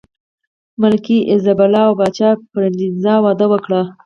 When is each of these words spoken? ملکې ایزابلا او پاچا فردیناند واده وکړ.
ملکې 0.81 1.17
ایزابلا 1.31 1.81
او 1.87 1.93
پاچا 1.99 2.29
فردیناند 2.51 3.21
واده 3.25 3.45
وکړ. 3.51 3.71